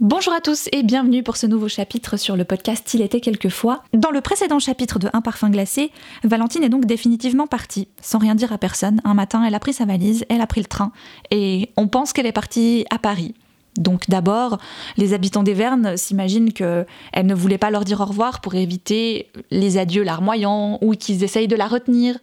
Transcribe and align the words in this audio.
Bonjour 0.00 0.34
à 0.34 0.42
tous 0.42 0.68
et 0.72 0.82
bienvenue 0.82 1.22
pour 1.22 1.38
ce 1.38 1.46
nouveau 1.46 1.68
chapitre 1.68 2.18
sur 2.18 2.36
le 2.36 2.44
podcast 2.44 2.92
Il 2.92 3.00
était 3.00 3.22
quelquefois. 3.22 3.82
Dans 3.94 4.10
le 4.10 4.20
précédent 4.20 4.58
chapitre 4.58 4.98
de 4.98 5.08
Un 5.14 5.22
parfum 5.22 5.48
glacé, 5.48 5.90
Valentine 6.22 6.62
est 6.62 6.68
donc 6.68 6.84
définitivement 6.84 7.46
partie, 7.46 7.88
sans 8.02 8.18
rien 8.18 8.34
dire 8.34 8.52
à 8.52 8.58
personne. 8.58 9.00
Un 9.04 9.14
matin, 9.14 9.42
elle 9.42 9.54
a 9.54 9.58
pris 9.58 9.72
sa 9.72 9.86
valise, 9.86 10.26
elle 10.28 10.42
a 10.42 10.46
pris 10.46 10.60
le 10.60 10.66
train 10.66 10.92
et 11.30 11.70
on 11.78 11.88
pense 11.88 12.12
qu'elle 12.12 12.26
est 12.26 12.32
partie 12.32 12.84
à 12.90 12.98
Paris. 12.98 13.34
Donc 13.78 14.10
d'abord, 14.10 14.58
les 14.98 15.14
habitants 15.14 15.42
des 15.42 15.54
Vernes 15.54 15.96
s'imaginent 15.96 16.52
qu'elle 16.52 16.86
ne 17.24 17.34
voulait 17.34 17.56
pas 17.56 17.70
leur 17.70 17.86
dire 17.86 18.00
au 18.02 18.04
revoir 18.04 18.42
pour 18.42 18.54
éviter 18.54 19.30
les 19.50 19.78
adieux 19.78 20.02
larmoyants 20.02 20.78
ou 20.82 20.92
qu'ils 20.92 21.24
essayent 21.24 21.48
de 21.48 21.56
la 21.56 21.68
retenir. 21.68 22.18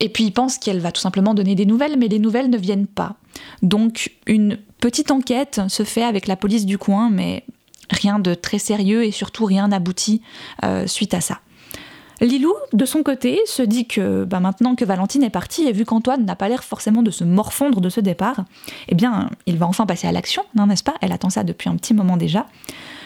Et 0.00 0.08
puis 0.08 0.24
ils 0.24 0.32
pensent 0.32 0.58
qu'elle 0.58 0.80
va 0.80 0.92
tout 0.92 1.00
simplement 1.00 1.34
donner 1.34 1.54
des 1.54 1.66
nouvelles, 1.66 1.96
mais 1.98 2.08
les 2.08 2.18
nouvelles 2.18 2.50
ne 2.50 2.58
viennent 2.58 2.86
pas. 2.86 3.16
Donc 3.62 4.12
une 4.26 4.58
petite 4.80 5.10
enquête 5.10 5.60
se 5.68 5.82
fait 5.82 6.04
avec 6.04 6.26
la 6.26 6.36
police 6.36 6.66
du 6.66 6.78
coin, 6.78 7.10
mais 7.10 7.44
rien 7.90 8.18
de 8.18 8.34
très 8.34 8.58
sérieux 8.58 9.04
et 9.04 9.10
surtout 9.10 9.44
rien 9.44 9.68
n'aboutit 9.68 10.22
euh, 10.64 10.86
suite 10.86 11.14
à 11.14 11.20
ça. 11.20 11.40
Lilou, 12.20 12.52
de 12.72 12.84
son 12.84 13.04
côté, 13.04 13.40
se 13.46 13.62
dit 13.62 13.86
que 13.86 14.24
bah, 14.24 14.40
maintenant 14.40 14.74
que 14.74 14.84
Valentine 14.84 15.22
est 15.22 15.30
partie 15.30 15.68
et 15.68 15.72
vu 15.72 15.84
qu'Antoine 15.84 16.24
n'a 16.24 16.34
pas 16.34 16.48
l'air 16.48 16.64
forcément 16.64 17.02
de 17.02 17.12
se 17.12 17.22
morfondre 17.22 17.80
de 17.80 17.88
ce 17.88 18.00
départ, 18.00 18.44
eh 18.88 18.96
bien, 18.96 19.30
il 19.46 19.56
va 19.56 19.66
enfin 19.66 19.86
passer 19.86 20.08
à 20.08 20.12
l'action, 20.12 20.42
n'est-ce 20.54 20.82
pas? 20.82 20.94
Elle 21.00 21.12
attend 21.12 21.30
ça 21.30 21.44
depuis 21.44 21.68
un 21.68 21.76
petit 21.76 21.94
moment 21.94 22.16
déjà. 22.16 22.46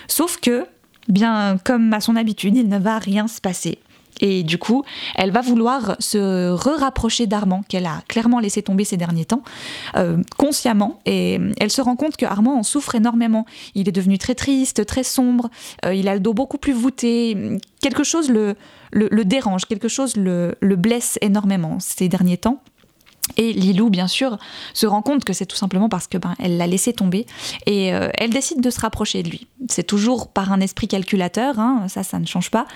Sauf 0.08 0.38
que, 0.38 0.66
bien, 1.08 1.58
comme 1.62 1.92
à 1.92 2.00
son 2.00 2.16
habitude, 2.16 2.56
il 2.56 2.68
ne 2.68 2.78
va 2.78 2.98
rien 2.98 3.28
se 3.28 3.40
passer. 3.40 3.78
Et 4.20 4.42
du 4.42 4.58
coup, 4.58 4.84
elle 5.16 5.30
va 5.30 5.40
vouloir 5.40 5.96
se 5.98 6.50
re-rapprocher 6.50 7.26
d'Armand, 7.26 7.62
qu'elle 7.68 7.86
a 7.86 8.02
clairement 8.08 8.38
laissé 8.38 8.62
tomber 8.62 8.84
ces 8.84 8.96
derniers 8.96 9.24
temps, 9.24 9.42
euh, 9.96 10.22
consciemment. 10.36 11.00
Et 11.06 11.40
elle 11.58 11.70
se 11.70 11.80
rend 11.80 11.96
compte 11.96 12.16
que 12.16 12.26
Armand 12.26 12.58
en 12.58 12.62
souffre 12.62 12.94
énormément. 12.94 13.46
Il 13.74 13.88
est 13.88 13.92
devenu 13.92 14.18
très 14.18 14.34
triste, 14.34 14.86
très 14.86 15.02
sombre, 15.02 15.50
euh, 15.84 15.94
il 15.94 16.08
a 16.08 16.14
le 16.14 16.20
dos 16.20 16.34
beaucoup 16.34 16.58
plus 16.58 16.72
voûté. 16.72 17.58
Quelque 17.80 18.04
chose 18.04 18.30
le, 18.30 18.54
le, 18.92 19.24
dérange, 19.24 19.64
quelque 19.66 19.88
chose 19.88 20.16
le, 20.16 20.54
le 20.60 20.76
blesse 20.76 21.18
énormément 21.20 21.78
ces 21.80 22.08
derniers 22.08 22.36
temps. 22.36 22.62
Et 23.36 23.52
Lilou, 23.52 23.88
bien 23.88 24.08
sûr, 24.08 24.38
se 24.74 24.86
rend 24.86 25.02
compte 25.02 25.24
que 25.24 25.32
c'est 25.32 25.46
tout 25.46 25.56
simplement 25.56 25.88
parce 25.88 26.06
que 26.06 26.18
ben, 26.18 26.34
elle 26.38 26.56
l'a 26.56 26.66
laissé 26.66 26.92
tomber 26.92 27.26
et 27.66 27.94
euh, 27.94 28.08
elle 28.14 28.30
décide 28.30 28.60
de 28.60 28.70
se 28.70 28.80
rapprocher 28.80 29.22
de 29.22 29.30
lui. 29.30 29.46
C'est 29.68 29.86
toujours 29.86 30.28
par 30.28 30.52
un 30.52 30.60
esprit 30.60 30.88
calculateur, 30.88 31.58
hein, 31.58 31.86
ça, 31.88 32.02
ça 32.02 32.18
ne 32.18 32.26
change 32.26 32.50
pas. 32.50 32.66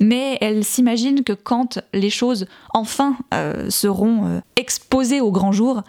Mais 0.00 0.38
elle 0.40 0.64
s'imagine 0.64 1.22
que 1.22 1.32
quand 1.32 1.80
les 1.94 2.10
choses 2.10 2.46
enfin 2.74 3.16
euh, 3.32 3.70
seront 3.70 4.26
euh, 4.26 4.40
exposées 4.56 5.20
au 5.20 5.30
grand 5.30 5.52
jour, 5.52 5.82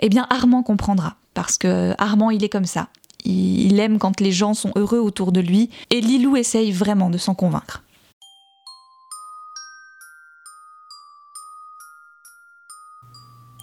eh 0.00 0.08
bien 0.08 0.26
Armand 0.30 0.62
comprendra 0.62 1.16
parce 1.34 1.56
que 1.56 1.94
Armand, 1.98 2.30
il 2.30 2.42
est 2.44 2.48
comme 2.48 2.66
ça. 2.66 2.88
il 3.24 3.78
aime 3.78 3.98
quand 3.98 4.20
les 4.20 4.32
gens 4.32 4.54
sont 4.54 4.72
heureux 4.76 4.98
autour 4.98 5.30
de 5.30 5.40
lui 5.40 5.70
et 5.90 6.00
Lilou 6.00 6.36
essaye 6.36 6.72
vraiment 6.72 7.08
de 7.08 7.18
s'en 7.18 7.34
convaincre. 7.34 7.82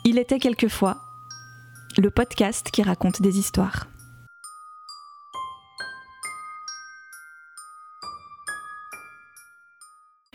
Il 0.10 0.20
était 0.20 0.40
quelquefois 0.40 1.02
le 1.98 2.10
podcast 2.10 2.72
qui 2.72 2.82
raconte 2.82 3.22
des 3.22 3.40
histoires. 3.40 3.88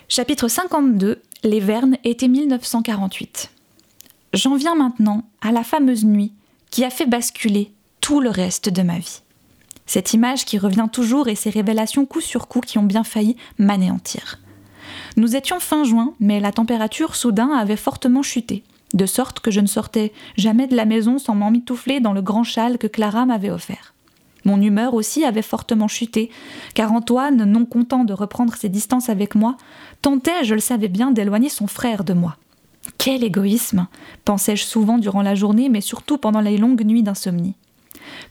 Chapitre 0.09 0.49
52 0.49 1.23
Les 1.45 1.61
Vernes, 1.61 1.97
été 2.05 2.29
1948. 2.29 3.51
J'en 4.35 4.57
viens 4.57 4.75
maintenant 4.75 5.25
à 5.41 5.53
la 5.53 5.65
fameuse 5.65 6.05
nuit 6.05 6.35
qui 6.71 6.85
a 6.85 6.91
fait 6.91 7.07
basculer 7.07 7.73
tout 8.03 8.21
le 8.21 8.29
reste 8.29 8.69
de 8.69 8.83
ma 8.83 8.99
vie. 8.99 9.23
Cette 9.87 10.13
image 10.13 10.45
qui 10.45 10.59
revient 10.59 10.89
toujours 10.93 11.29
et 11.29 11.35
ces 11.35 11.49
révélations 11.49 12.05
coup 12.05 12.21
sur 12.21 12.47
coup 12.47 12.61
qui 12.61 12.77
ont 12.77 12.83
bien 12.83 13.05
failli 13.05 13.39
m'anéantir. 13.57 14.39
Nous 15.17 15.35
étions 15.35 15.61
fin 15.61 15.85
juin, 15.85 16.13
mais 16.21 16.41
la 16.41 16.53
température 16.53 17.17
soudain 17.17 17.53
avait 17.53 17.77
fortement 17.77 18.23
chuté 18.23 18.65
de 18.95 19.07
sorte 19.07 19.41
que 19.41 19.51
je 19.51 19.61
ne 19.61 19.67
sortais 19.67 20.13
jamais 20.37 20.67
de 20.67 20.77
la 20.77 20.85
maison 20.85 21.19
sans 21.19 21.35
m'emmitoufler 21.35 22.01
dans 22.01 22.13
le 22.13 22.23
grand 22.23 22.45
châle 22.45 22.79
que 22.79 22.87
Clara 22.87 23.27
m'avait 23.27 23.51
offert. 23.51 23.95
Mon 24.45 24.61
humeur 24.61 24.95
aussi 24.95 25.25
avait 25.25 25.43
fortement 25.43 25.89
chuté, 25.89 26.31
car 26.75 26.93
Antoine, 26.93 27.45
non 27.45 27.65
content 27.65 28.05
de 28.05 28.13
reprendre 28.13 28.55
ses 28.57 28.69
distances 28.69 29.09
avec 29.09 29.35
moi, 29.35 29.57
tentait, 30.01 30.45
je 30.45 30.55
le 30.55 30.61
savais 30.61 30.89
bien, 30.89 31.13
d'éloigner 31.13 31.49
son 31.49 31.67
frère 31.67 32.03
de 32.03 32.13
moi. 32.13 32.37
Quel 32.99 33.23
égoïsme 33.23 33.87
pensais-je 34.25 34.65
souvent 34.65 34.99
durant 34.99 35.23
la 35.23 35.37
journée, 35.37 35.69
mais 35.69 35.81
surtout 35.81 36.19
pendant 36.19 36.41
les 36.41 36.59
longues 36.59 36.85
nuits 36.85 37.05
d'insomnie. 37.05 37.55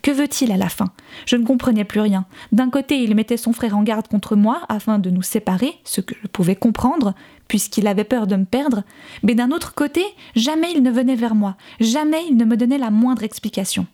Que 0.01 0.11
veut-il 0.11 0.51
à 0.51 0.57
la 0.57 0.69
fin? 0.69 0.91
Je 1.25 1.35
ne 1.35 1.45
comprenais 1.45 1.83
plus 1.83 1.99
rien. 1.99 2.25
D'un 2.51 2.69
côté, 2.69 3.01
il 3.01 3.15
mettait 3.15 3.37
son 3.37 3.53
frère 3.53 3.77
en 3.77 3.83
garde 3.83 4.07
contre 4.07 4.35
moi 4.35 4.61
afin 4.69 4.99
de 4.99 5.09
nous 5.09 5.21
séparer, 5.21 5.73
ce 5.83 6.01
que 6.01 6.15
je 6.21 6.27
pouvais 6.27 6.55
comprendre, 6.55 7.13
puisqu'il 7.47 7.87
avait 7.87 8.03
peur 8.03 8.27
de 8.27 8.35
me 8.35 8.45
perdre, 8.45 8.83
mais 9.23 9.35
d'un 9.35 9.51
autre 9.51 9.73
côté, 9.73 10.03
jamais 10.35 10.71
il 10.73 10.81
ne 10.83 10.91
venait 10.91 11.15
vers 11.15 11.35
moi, 11.35 11.57
jamais 11.79 12.23
il 12.29 12.37
ne 12.37 12.45
me 12.45 12.55
donnait 12.55 12.77
la 12.77 12.91
moindre 12.91 13.23
explication. 13.23 13.85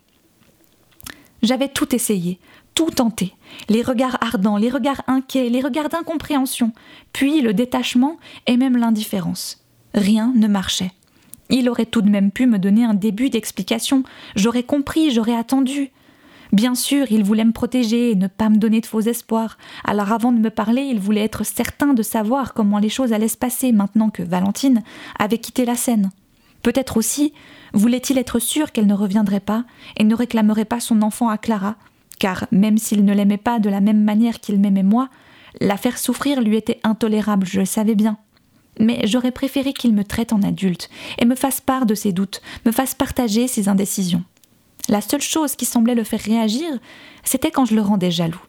J'avais 1.41 1.69
tout 1.69 1.95
essayé, 1.95 2.39
tout 2.75 2.91
tenté, 2.91 3.33
les 3.69 3.81
regards 3.81 4.17
ardents, 4.21 4.57
les 4.57 4.69
regards 4.69 5.01
inquiets, 5.07 5.49
les 5.49 5.61
regards 5.61 5.89
d'incompréhension, 5.89 6.71
puis 7.13 7.41
le 7.41 7.53
détachement 7.53 8.17
et 8.45 8.57
même 8.57 8.77
l'indifférence. 8.77 9.63
Rien 9.95 10.31
ne 10.35 10.47
marchait. 10.47 10.91
Il 11.49 11.69
aurait 11.69 11.85
tout 11.85 12.01
de 12.01 12.09
même 12.09 12.31
pu 12.31 12.45
me 12.45 12.59
donner 12.59 12.83
un 12.83 12.93
début 12.93 13.29
d'explication. 13.29 14.03
J'aurais 14.35 14.63
compris, 14.63 15.11
j'aurais 15.11 15.35
attendu. 15.35 15.91
Bien 16.53 16.75
sûr, 16.75 17.07
il 17.11 17.23
voulait 17.23 17.45
me 17.45 17.51
protéger 17.51 18.11
et 18.11 18.15
ne 18.15 18.27
pas 18.27 18.49
me 18.49 18.57
donner 18.57 18.79
de 18.79 18.85
faux 18.85 19.01
espoirs. 19.01 19.57
Alors 19.83 20.11
avant 20.11 20.31
de 20.31 20.39
me 20.39 20.49
parler, 20.49 20.83
il 20.83 20.99
voulait 20.99 21.23
être 21.23 21.45
certain 21.45 21.93
de 21.93 22.03
savoir 22.03 22.53
comment 22.53 22.79
les 22.79 22.89
choses 22.89 23.11
allaient 23.11 23.27
se 23.27 23.37
passer 23.37 23.71
maintenant 23.71 24.09
que 24.09 24.23
Valentine 24.23 24.81
avait 25.19 25.39
quitté 25.39 25.65
la 25.65 25.75
scène. 25.75 26.09
Peut-être 26.63 26.97
aussi 26.97 27.33
voulait-il 27.73 28.17
être 28.17 28.39
sûr 28.39 28.71
qu'elle 28.71 28.87
ne 28.87 28.93
reviendrait 28.93 29.41
pas 29.41 29.65
et 29.97 30.03
ne 30.03 30.15
réclamerait 30.15 30.65
pas 30.65 30.79
son 30.79 31.01
enfant 31.01 31.29
à 31.29 31.37
Clara, 31.37 31.75
car 32.19 32.47
même 32.51 32.77
s'il 32.77 33.05
ne 33.05 33.13
l'aimait 33.13 33.37
pas 33.37 33.59
de 33.59 33.69
la 33.69 33.81
même 33.81 34.03
manière 34.03 34.39
qu'il 34.39 34.59
m'aimait 34.59 34.83
moi, 34.83 35.09
la 35.59 35.77
faire 35.77 35.97
souffrir 35.97 36.41
lui 36.41 36.55
était 36.55 36.79
intolérable, 36.83 37.45
je 37.45 37.59
le 37.59 37.65
savais 37.65 37.95
bien 37.95 38.17
mais 38.79 39.05
j'aurais 39.05 39.31
préféré 39.31 39.73
qu'il 39.73 39.93
me 39.93 40.03
traite 40.03 40.33
en 40.33 40.41
adulte 40.41 40.89
et 41.19 41.25
me 41.25 41.35
fasse 41.35 41.61
part 41.61 41.85
de 41.85 41.95
ses 41.95 42.11
doutes, 42.11 42.41
me 42.65 42.71
fasse 42.71 42.95
partager 42.95 43.47
ses 43.47 43.69
indécisions. 43.69 44.23
La 44.89 45.01
seule 45.01 45.21
chose 45.21 45.55
qui 45.55 45.65
semblait 45.65 45.95
le 45.95 46.03
faire 46.03 46.21
réagir, 46.21 46.67
c'était 47.23 47.51
quand 47.51 47.65
je 47.65 47.75
le 47.75 47.81
rendais 47.81 48.11
jaloux. 48.11 48.41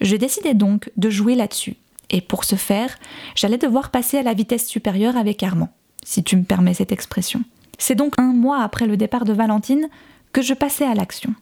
Je 0.00 0.16
décidai 0.16 0.54
donc 0.54 0.90
de 0.96 1.10
jouer 1.10 1.36
là-dessus, 1.36 1.76
et 2.10 2.20
pour 2.20 2.44
ce 2.44 2.56
faire, 2.56 2.98
j'allais 3.36 3.58
devoir 3.58 3.90
passer 3.90 4.18
à 4.18 4.22
la 4.22 4.34
vitesse 4.34 4.66
supérieure 4.66 5.16
avec 5.16 5.42
Armand, 5.42 5.72
si 6.04 6.24
tu 6.24 6.36
me 6.36 6.42
permets 6.42 6.74
cette 6.74 6.92
expression. 6.92 7.42
C'est 7.78 7.94
donc 7.94 8.14
un 8.18 8.32
mois 8.32 8.62
après 8.62 8.86
le 8.86 8.96
départ 8.96 9.24
de 9.24 9.32
Valentine 9.32 9.88
que 10.32 10.42
je 10.42 10.54
passais 10.54 10.84
à 10.84 10.94
l'action. 10.94 11.34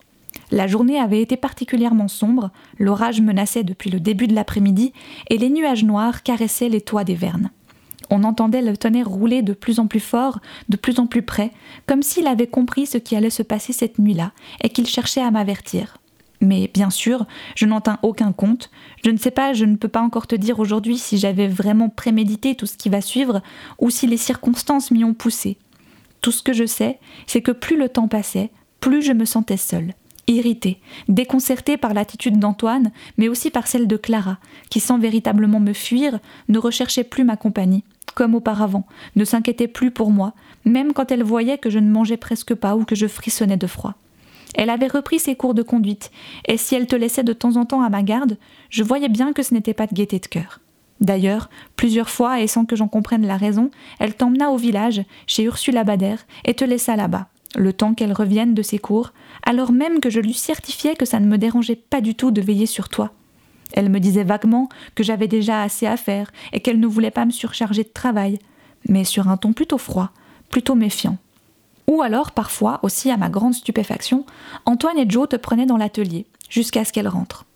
La 0.50 0.66
journée 0.66 0.98
avait 0.98 1.22
été 1.22 1.36
particulièrement 1.36 2.08
sombre, 2.08 2.50
l'orage 2.78 3.20
menaçait 3.20 3.64
depuis 3.64 3.90
le 3.90 4.00
début 4.00 4.26
de 4.26 4.34
l'après-midi, 4.34 4.92
et 5.30 5.38
les 5.38 5.48
nuages 5.48 5.84
noirs 5.84 6.22
caressaient 6.22 6.68
les 6.68 6.80
toits 6.80 7.04
des 7.04 7.14
vernes 7.14 7.50
on 8.10 8.24
entendait 8.24 8.62
le 8.62 8.76
tonnerre 8.76 9.08
rouler 9.08 9.42
de 9.42 9.52
plus 9.52 9.78
en 9.78 9.86
plus 9.86 10.00
fort, 10.00 10.40
de 10.68 10.76
plus 10.76 10.98
en 10.98 11.06
plus 11.06 11.22
près, 11.22 11.52
comme 11.86 12.02
s'il 12.02 12.26
avait 12.26 12.46
compris 12.46 12.86
ce 12.86 12.98
qui 12.98 13.16
allait 13.16 13.30
se 13.30 13.42
passer 13.42 13.72
cette 13.72 13.98
nuit-là, 13.98 14.32
et 14.62 14.68
qu'il 14.68 14.86
cherchait 14.86 15.22
à 15.22 15.30
m'avertir. 15.30 15.96
Mais 16.40 16.70
bien 16.72 16.90
sûr, 16.90 17.26
je 17.54 17.66
n'en 17.66 17.80
tins 17.80 17.98
aucun 18.02 18.32
compte. 18.32 18.70
Je 19.04 19.10
ne 19.10 19.18
sais 19.18 19.30
pas, 19.30 19.52
je 19.52 19.66
ne 19.66 19.76
peux 19.76 19.88
pas 19.88 20.00
encore 20.00 20.26
te 20.26 20.34
dire 20.34 20.58
aujourd'hui 20.58 20.96
si 20.96 21.18
j'avais 21.18 21.48
vraiment 21.48 21.90
prémédité 21.90 22.54
tout 22.54 22.66
ce 22.66 22.76
qui 22.76 22.88
va 22.88 23.00
suivre, 23.00 23.42
ou 23.78 23.90
si 23.90 24.06
les 24.06 24.16
circonstances 24.16 24.90
m'y 24.90 25.04
ont 25.04 25.14
poussé. 25.14 25.58
Tout 26.22 26.32
ce 26.32 26.42
que 26.42 26.52
je 26.52 26.66
sais, 26.66 26.98
c'est 27.26 27.42
que 27.42 27.52
plus 27.52 27.76
le 27.76 27.88
temps 27.88 28.08
passait, 28.08 28.50
plus 28.80 29.02
je 29.02 29.12
me 29.12 29.24
sentais 29.24 29.56
seule 29.56 29.94
irritée, 30.34 30.80
déconcertée 31.08 31.76
par 31.76 31.94
l'attitude 31.94 32.38
d'Antoine, 32.38 32.90
mais 33.18 33.28
aussi 33.28 33.50
par 33.50 33.66
celle 33.66 33.86
de 33.86 33.96
Clara, 33.96 34.38
qui 34.70 34.80
sans 34.80 34.98
véritablement 34.98 35.60
me 35.60 35.72
fuir, 35.72 36.18
ne 36.48 36.58
recherchait 36.58 37.04
plus 37.04 37.24
ma 37.24 37.36
compagnie, 37.36 37.84
comme 38.14 38.34
auparavant, 38.34 38.86
ne 39.16 39.24
s'inquiétait 39.24 39.68
plus 39.68 39.90
pour 39.90 40.10
moi, 40.10 40.34
même 40.64 40.92
quand 40.92 41.12
elle 41.12 41.22
voyait 41.22 41.58
que 41.58 41.70
je 41.70 41.78
ne 41.78 41.90
mangeais 41.90 42.16
presque 42.16 42.54
pas 42.54 42.76
ou 42.76 42.84
que 42.84 42.94
je 42.94 43.06
frissonnais 43.06 43.56
de 43.56 43.66
froid. 43.66 43.94
Elle 44.54 44.70
avait 44.70 44.88
repris 44.88 45.20
ses 45.20 45.36
cours 45.36 45.54
de 45.54 45.62
conduite, 45.62 46.10
et 46.46 46.56
si 46.56 46.74
elle 46.74 46.86
te 46.86 46.96
laissait 46.96 47.22
de 47.22 47.32
temps 47.32 47.56
en 47.56 47.64
temps 47.64 47.82
à 47.82 47.88
ma 47.88 48.02
garde, 48.02 48.36
je 48.68 48.82
voyais 48.82 49.08
bien 49.08 49.32
que 49.32 49.42
ce 49.42 49.54
n'était 49.54 49.74
pas 49.74 49.86
de 49.86 49.94
gaieté 49.94 50.18
de 50.18 50.26
cœur. 50.26 50.60
D'ailleurs, 51.00 51.48
plusieurs 51.76 52.10
fois, 52.10 52.40
et 52.40 52.46
sans 52.46 52.64
que 52.66 52.76
j'en 52.76 52.88
comprenne 52.88 53.26
la 53.26 53.36
raison, 53.36 53.70
elle 54.00 54.14
t'emmena 54.14 54.50
au 54.50 54.56
village, 54.56 55.02
chez 55.26 55.44
Ursula 55.44 55.84
Bader, 55.84 56.16
et 56.44 56.54
te 56.54 56.64
laissa 56.64 56.94
là-bas, 56.96 57.28
le 57.56 57.72
temps 57.72 57.94
qu'elle 57.94 58.12
revienne 58.12 58.54
de 58.54 58.62
ses 58.62 58.78
cours, 58.78 59.12
alors 59.44 59.72
même 59.72 60.00
que 60.00 60.10
je 60.10 60.20
lui 60.20 60.34
certifiais 60.34 60.94
que 60.94 61.04
ça 61.04 61.20
ne 61.20 61.26
me 61.26 61.38
dérangeait 61.38 61.76
pas 61.76 62.00
du 62.00 62.14
tout 62.14 62.30
de 62.30 62.40
veiller 62.40 62.66
sur 62.66 62.88
toi. 62.88 63.12
Elle 63.72 63.90
me 63.90 64.00
disait 64.00 64.24
vaguement 64.24 64.68
que 64.94 65.02
j'avais 65.02 65.28
déjà 65.28 65.62
assez 65.62 65.86
à 65.86 65.96
faire 65.96 66.30
et 66.52 66.60
qu'elle 66.60 66.80
ne 66.80 66.86
voulait 66.86 67.10
pas 67.10 67.24
me 67.24 67.30
surcharger 67.30 67.84
de 67.84 67.88
travail, 67.88 68.38
mais 68.88 69.04
sur 69.04 69.28
un 69.28 69.36
ton 69.36 69.52
plutôt 69.52 69.78
froid, 69.78 70.10
plutôt 70.48 70.74
méfiant. 70.74 71.18
Ou 71.86 72.02
alors, 72.02 72.32
parfois, 72.32 72.78
aussi 72.82 73.10
à 73.10 73.16
ma 73.16 73.28
grande 73.28 73.54
stupéfaction, 73.54 74.24
Antoine 74.64 74.98
et 74.98 75.08
Joe 75.08 75.28
te 75.28 75.36
prenaient 75.36 75.66
dans 75.66 75.76
l'atelier, 75.76 76.26
jusqu'à 76.48 76.84
ce 76.84 76.92
qu'elle 76.92 77.08
rentre. 77.08 77.46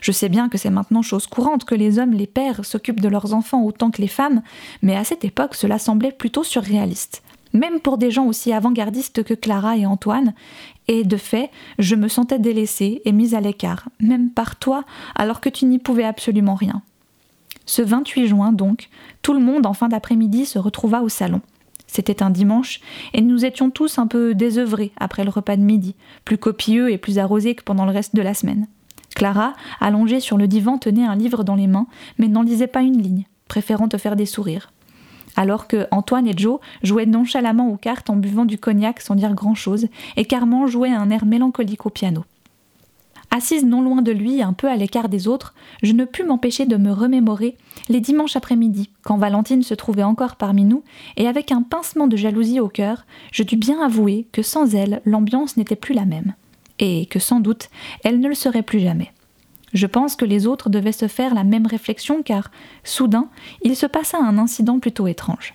Je 0.00 0.12
sais 0.12 0.28
bien 0.28 0.48
que 0.48 0.58
c'est 0.58 0.70
maintenant 0.70 1.02
chose 1.02 1.26
courante 1.26 1.64
que 1.64 1.74
les 1.74 1.98
hommes, 1.98 2.12
les 2.12 2.26
pères, 2.26 2.64
s'occupent 2.64 3.00
de 3.00 3.08
leurs 3.08 3.34
enfants 3.34 3.62
autant 3.62 3.90
que 3.90 4.02
les 4.02 4.08
femmes, 4.08 4.42
mais 4.82 4.96
à 4.96 5.04
cette 5.04 5.24
époque 5.24 5.54
cela 5.54 5.78
semblait 5.78 6.12
plutôt 6.12 6.44
surréaliste. 6.44 7.22
Même 7.58 7.80
pour 7.80 7.98
des 7.98 8.12
gens 8.12 8.26
aussi 8.26 8.52
avant-gardistes 8.52 9.24
que 9.24 9.34
Clara 9.34 9.76
et 9.76 9.84
Antoine, 9.84 10.32
et 10.86 11.02
de 11.02 11.16
fait, 11.16 11.50
je 11.80 11.96
me 11.96 12.06
sentais 12.06 12.38
délaissée 12.38 13.02
et 13.04 13.10
mise 13.10 13.34
à 13.34 13.40
l'écart, 13.40 13.88
même 13.98 14.30
par 14.30 14.56
toi, 14.56 14.84
alors 15.16 15.40
que 15.40 15.48
tu 15.48 15.64
n'y 15.64 15.80
pouvais 15.80 16.04
absolument 16.04 16.54
rien. 16.54 16.82
Ce 17.66 17.82
28 17.82 18.28
juin, 18.28 18.52
donc, 18.52 18.88
tout 19.22 19.32
le 19.32 19.40
monde 19.40 19.66
en 19.66 19.72
fin 19.74 19.88
d'après-midi 19.88 20.46
se 20.46 20.60
retrouva 20.60 21.02
au 21.02 21.08
salon. 21.08 21.40
C'était 21.88 22.22
un 22.22 22.30
dimanche, 22.30 22.80
et 23.12 23.22
nous 23.22 23.44
étions 23.44 23.70
tous 23.70 23.98
un 23.98 24.06
peu 24.06 24.36
désœuvrés 24.36 24.92
après 24.96 25.24
le 25.24 25.30
repas 25.30 25.56
de 25.56 25.62
midi, 25.62 25.96
plus 26.24 26.38
copieux 26.38 26.92
et 26.92 26.98
plus 26.98 27.18
arrosés 27.18 27.56
que 27.56 27.64
pendant 27.64 27.86
le 27.86 27.92
reste 27.92 28.14
de 28.14 28.22
la 28.22 28.34
semaine. 28.34 28.68
Clara, 29.16 29.54
allongée 29.80 30.20
sur 30.20 30.38
le 30.38 30.46
divan, 30.46 30.78
tenait 30.78 31.04
un 31.04 31.16
livre 31.16 31.42
dans 31.42 31.56
les 31.56 31.66
mains, 31.66 31.88
mais 32.18 32.28
n'en 32.28 32.42
lisait 32.42 32.68
pas 32.68 32.82
une 32.82 33.02
ligne, 33.02 33.24
préférant 33.48 33.88
te 33.88 33.98
faire 33.98 34.14
des 34.14 34.26
sourires. 34.26 34.70
Alors 35.38 35.68
que 35.68 35.86
Antoine 35.92 36.26
et 36.26 36.36
Joe 36.36 36.58
jouaient 36.82 37.06
nonchalamment 37.06 37.70
aux 37.70 37.76
cartes 37.76 38.10
en 38.10 38.16
buvant 38.16 38.44
du 38.44 38.58
cognac 38.58 39.00
sans 39.00 39.14
dire 39.14 39.34
grand-chose, 39.34 39.86
et 40.16 40.24
Carmen 40.24 40.66
jouait 40.66 40.90
un 40.90 41.10
air 41.10 41.24
mélancolique 41.24 41.86
au 41.86 41.90
piano. 41.90 42.24
Assise 43.30 43.64
non 43.64 43.80
loin 43.80 44.02
de 44.02 44.10
lui, 44.10 44.42
un 44.42 44.52
peu 44.52 44.68
à 44.68 44.74
l'écart 44.74 45.08
des 45.08 45.28
autres, 45.28 45.54
je 45.84 45.92
ne 45.92 46.04
pus 46.04 46.24
m'empêcher 46.24 46.66
de 46.66 46.76
me 46.76 46.90
remémorer 46.90 47.56
les 47.88 48.00
dimanches 48.00 48.34
après-midi, 48.34 48.90
quand 49.02 49.16
Valentine 49.16 49.62
se 49.62 49.74
trouvait 49.74 50.02
encore 50.02 50.34
parmi 50.34 50.64
nous, 50.64 50.82
et 51.16 51.28
avec 51.28 51.52
un 51.52 51.62
pincement 51.62 52.08
de 52.08 52.16
jalousie 52.16 52.58
au 52.58 52.68
cœur, 52.68 53.06
je 53.30 53.44
dus 53.44 53.56
bien 53.56 53.80
avouer 53.80 54.26
que 54.32 54.42
sans 54.42 54.74
elle, 54.74 55.02
l'ambiance 55.04 55.56
n'était 55.56 55.76
plus 55.76 55.94
la 55.94 56.04
même, 56.04 56.34
et 56.80 57.06
que 57.06 57.20
sans 57.20 57.38
doute, 57.38 57.68
elle 58.02 58.18
ne 58.18 58.28
le 58.28 58.34
serait 58.34 58.62
plus 58.62 58.80
jamais. 58.80 59.12
Je 59.72 59.86
pense 59.86 60.16
que 60.16 60.24
les 60.24 60.46
autres 60.46 60.70
devaient 60.70 60.92
se 60.92 61.08
faire 61.08 61.34
la 61.34 61.44
même 61.44 61.66
réflexion 61.66 62.22
car, 62.22 62.50
soudain, 62.84 63.28
il 63.62 63.76
se 63.76 63.86
passa 63.86 64.18
un 64.18 64.38
incident 64.38 64.78
plutôt 64.78 65.06
étrange. 65.06 65.54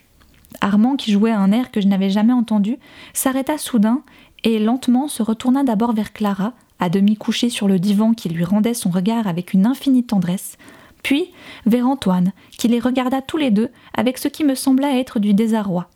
Armand, 0.60 0.96
qui 0.96 1.12
jouait 1.12 1.32
un 1.32 1.52
air 1.52 1.70
que 1.70 1.80
je 1.80 1.88
n'avais 1.88 2.10
jamais 2.10 2.32
entendu, 2.32 2.78
s'arrêta 3.12 3.58
soudain 3.58 4.02
et 4.44 4.58
lentement 4.58 5.08
se 5.08 5.22
retourna 5.22 5.64
d'abord 5.64 5.92
vers 5.92 6.12
Clara, 6.12 6.52
à 6.78 6.88
demi 6.88 7.16
couchée 7.16 7.50
sur 7.50 7.66
le 7.66 7.78
divan 7.78 8.12
qui 8.12 8.28
lui 8.28 8.44
rendait 8.44 8.74
son 8.74 8.90
regard 8.90 9.26
avec 9.26 9.54
une 9.54 9.66
infinie 9.66 10.04
tendresse, 10.04 10.58
puis 11.02 11.30
vers 11.66 11.86
Antoine, 11.86 12.32
qui 12.58 12.68
les 12.68 12.80
regarda 12.80 13.22
tous 13.22 13.36
les 13.36 13.50
deux 13.50 13.70
avec 13.94 14.18
ce 14.18 14.28
qui 14.28 14.44
me 14.44 14.54
sembla 14.54 14.98
être 14.98 15.18
du 15.18 15.34
désarroi. 15.34 15.88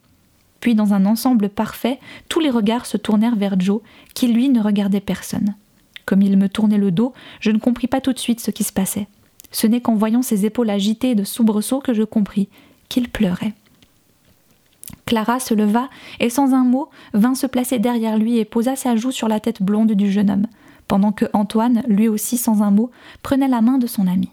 Puis 0.61 0.75
dans 0.75 0.93
un 0.93 1.07
ensemble 1.07 1.49
parfait, 1.49 1.99
tous 2.29 2.41
les 2.41 2.51
regards 2.51 2.87
se 2.87 2.97
tournèrent 2.97 3.37
vers 3.37 3.59
Joe, 3.59 3.81
qui 4.15 4.29
lui 4.29 4.49
ne 4.49 4.61
regardait 4.61 5.01
personne. 5.01 5.55
Comme 6.09 6.23
il 6.23 6.39
me 6.39 6.49
tournait 6.49 6.79
le 6.79 6.91
dos, 6.91 7.13
je 7.39 7.51
ne 7.51 7.59
compris 7.59 7.87
pas 7.87 8.01
tout 8.01 8.15
de 8.15 8.19
suite 8.19 8.41
ce 8.41 8.51
qui 8.51 8.65
se 8.65 8.73
passait. 8.73 9.09
Ce 9.51 9.67
n'est 9.67 9.83
qu'en 9.83 9.95
voyant 9.95 10.23
ses 10.23 10.47
épaules 10.47 10.71
agitées 10.71 11.15
de 11.15 11.23
soubresauts 11.23 11.81
que 11.81 11.93
je 11.93 12.03
compris 12.03 12.49
qu'il 12.89 13.11
pleurait. 13.11 13.53
Clara 15.05 15.39
se 15.39 15.53
leva 15.53 15.91
et 16.19 16.31
sans 16.31 16.55
un 16.55 16.65
mot 16.65 16.89
vint 17.13 17.35
se 17.35 17.47
placer 17.47 17.79
derrière 17.79 18.17
lui 18.17 18.39
et 18.39 18.47
posa 18.47 18.75
sa 18.75 18.97
joue 18.97 19.11
sur 19.11 19.29
la 19.29 19.39
tête 19.39 19.63
blonde 19.63 19.93
du 19.93 20.11
jeune 20.11 20.31
homme 20.31 20.47
pendant 20.87 21.13
que 21.13 21.27
Antoine, 21.35 21.83
lui 21.89 22.09
aussi 22.09 22.39
sans 22.39 22.63
un 22.63 22.71
mot, 22.71 22.91
prenait 23.23 23.47
la 23.47 23.61
main 23.61 23.77
de 23.77 23.87
son 23.87 24.07
ami. 24.07 24.31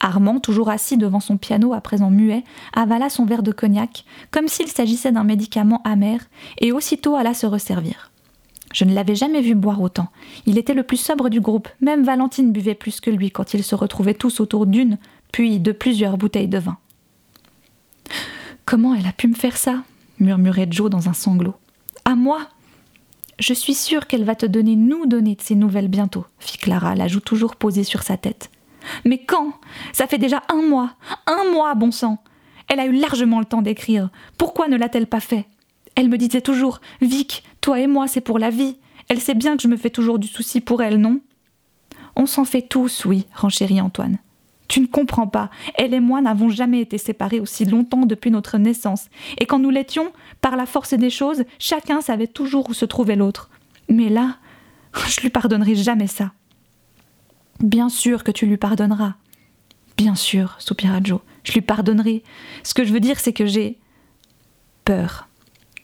Armand, 0.00 0.40
toujours 0.40 0.70
assis 0.70 0.96
devant 0.96 1.20
son 1.20 1.36
piano 1.36 1.74
à 1.74 1.82
présent 1.82 2.10
muet, 2.10 2.44
avala 2.72 3.10
son 3.10 3.26
verre 3.26 3.42
de 3.42 3.52
cognac, 3.52 4.06
comme 4.30 4.48
s'il 4.48 4.68
s'agissait 4.68 5.12
d'un 5.12 5.24
médicament 5.24 5.82
amer, 5.84 6.20
et 6.62 6.72
aussitôt 6.72 7.14
alla 7.14 7.34
se 7.34 7.44
resservir. 7.44 8.10
Je 8.74 8.84
ne 8.84 8.92
l'avais 8.92 9.14
jamais 9.14 9.40
vu 9.40 9.54
boire 9.54 9.80
autant. 9.80 10.08
Il 10.46 10.58
était 10.58 10.74
le 10.74 10.82
plus 10.82 10.96
sobre 10.96 11.30
du 11.30 11.40
groupe, 11.40 11.68
même 11.80 12.02
Valentine 12.02 12.52
buvait 12.52 12.74
plus 12.74 13.00
que 13.00 13.08
lui 13.08 13.30
quand 13.30 13.54
ils 13.54 13.62
se 13.62 13.76
retrouvaient 13.76 14.14
tous 14.14 14.40
autour 14.40 14.66
d'une, 14.66 14.98
puis 15.32 15.60
de 15.60 15.70
plusieurs 15.70 16.18
bouteilles 16.18 16.48
de 16.48 16.58
vin. 16.58 16.76
Comment 18.66 18.94
elle 18.94 19.06
a 19.06 19.12
pu 19.12 19.28
me 19.28 19.34
faire 19.34 19.56
ça? 19.56 19.84
murmurait 20.18 20.66
Joe 20.68 20.90
dans 20.90 21.08
un 21.08 21.12
sanglot. 21.12 21.54
À 22.04 22.16
moi? 22.16 22.48
Je 23.38 23.54
suis 23.54 23.74
sûre 23.74 24.08
qu'elle 24.08 24.24
va 24.24 24.34
te 24.34 24.46
donner, 24.46 24.74
nous 24.74 25.06
donner 25.06 25.36
de 25.36 25.42
ses 25.42 25.54
nouvelles 25.54 25.88
bientôt, 25.88 26.26
fit 26.40 26.58
Clara, 26.58 26.96
la 26.96 27.06
joue 27.06 27.20
toujours 27.20 27.56
posée 27.56 27.84
sur 27.84 28.02
sa 28.02 28.16
tête. 28.16 28.50
Mais 29.04 29.18
quand? 29.18 29.54
Ça 29.92 30.06
fait 30.06 30.18
déjà 30.18 30.42
un 30.52 30.62
mois 30.62 30.94
Un 31.26 31.50
mois, 31.52 31.74
bon 31.74 31.90
sang 31.90 32.18
Elle 32.68 32.80
a 32.80 32.86
eu 32.86 32.92
largement 32.92 33.38
le 33.38 33.46
temps 33.46 33.62
d'écrire. 33.62 34.10
Pourquoi 34.36 34.68
ne 34.68 34.76
l'a-t-elle 34.76 35.06
pas 35.06 35.20
fait? 35.20 35.46
Elle 35.94 36.08
me 36.08 36.18
disait 36.18 36.40
toujours 36.40 36.80
Vic, 37.00 37.44
toi 37.64 37.80
et 37.80 37.86
moi, 37.86 38.08
c'est 38.08 38.20
pour 38.20 38.38
la 38.38 38.50
vie. 38.50 38.76
Elle 39.08 39.22
sait 39.22 39.32
bien 39.32 39.56
que 39.56 39.62
je 39.62 39.68
me 39.68 39.78
fais 39.78 39.88
toujours 39.88 40.18
du 40.18 40.28
souci 40.28 40.60
pour 40.60 40.82
elle, 40.82 40.98
non? 40.98 41.22
On 42.14 42.26
s'en 42.26 42.44
fait 42.44 42.60
tous, 42.60 43.06
oui, 43.06 43.24
renchérit 43.34 43.80
Antoine. 43.80 44.18
Tu 44.68 44.80
ne 44.80 44.86
comprends 44.86 45.28
pas. 45.28 45.48
Elle 45.76 45.94
et 45.94 46.00
moi 46.00 46.20
n'avons 46.20 46.50
jamais 46.50 46.82
été 46.82 46.98
séparés 46.98 47.40
aussi 47.40 47.64
longtemps 47.64 48.04
depuis 48.04 48.30
notre 48.30 48.58
naissance. 48.58 49.06
Et 49.38 49.46
quand 49.46 49.58
nous 49.58 49.70
l'étions, 49.70 50.12
par 50.42 50.56
la 50.56 50.66
force 50.66 50.92
des 50.92 51.08
choses, 51.08 51.44
chacun 51.58 52.02
savait 52.02 52.26
toujours 52.26 52.68
où 52.68 52.74
se 52.74 52.84
trouvait 52.84 53.16
l'autre. 53.16 53.48
Mais 53.88 54.10
là, 54.10 54.36
je 55.08 55.22
lui 55.22 55.30
pardonnerai 55.30 55.74
jamais 55.74 56.06
ça. 56.06 56.32
Bien 57.60 57.88
sûr 57.88 58.24
que 58.24 58.30
tu 58.30 58.44
lui 58.44 58.58
pardonneras. 58.58 59.14
Bien 59.96 60.16
sûr, 60.16 60.56
soupira 60.58 60.98
Joe. 61.02 61.20
Je 61.44 61.52
lui 61.52 61.62
pardonnerai. 61.62 62.24
Ce 62.62 62.74
que 62.74 62.84
je 62.84 62.92
veux 62.92 63.00
dire, 63.00 63.18
c'est 63.18 63.32
que 63.32 63.46
j'ai 63.46 63.78
peur. 64.84 65.28